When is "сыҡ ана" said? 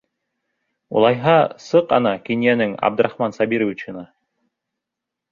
1.65-2.13